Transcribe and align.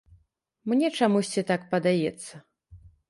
Мне 0.71 0.89
чамусьці 0.99 1.43
так 1.51 1.67
падаецца. 1.75 2.33